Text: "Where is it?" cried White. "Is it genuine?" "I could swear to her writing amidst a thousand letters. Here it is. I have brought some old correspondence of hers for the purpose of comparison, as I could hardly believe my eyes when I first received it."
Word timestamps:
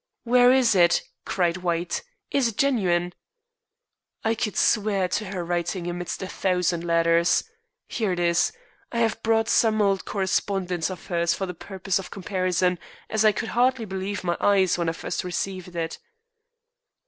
"Where 0.23 0.51
is 0.51 0.73
it?" 0.73 1.03
cried 1.25 1.57
White. 1.57 2.01
"Is 2.31 2.47
it 2.47 2.57
genuine?" 2.57 3.13
"I 4.23 4.33
could 4.33 4.57
swear 4.57 5.07
to 5.07 5.25
her 5.25 5.45
writing 5.45 5.85
amidst 5.85 6.23
a 6.23 6.27
thousand 6.27 6.83
letters. 6.83 7.43
Here 7.87 8.11
it 8.11 8.19
is. 8.19 8.51
I 8.91 8.97
have 8.97 9.21
brought 9.21 9.47
some 9.47 9.79
old 9.79 10.03
correspondence 10.05 10.89
of 10.89 11.05
hers 11.05 11.35
for 11.35 11.45
the 11.45 11.53
purpose 11.53 11.99
of 11.99 12.09
comparison, 12.09 12.79
as 13.11 13.23
I 13.23 13.31
could 13.31 13.49
hardly 13.49 13.85
believe 13.85 14.23
my 14.23 14.37
eyes 14.39 14.75
when 14.75 14.89
I 14.89 14.93
first 14.93 15.23
received 15.23 15.75
it." 15.75 15.99